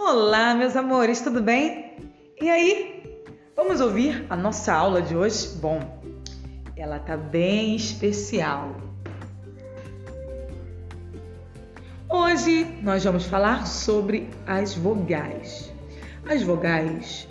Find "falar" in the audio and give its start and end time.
13.24-13.66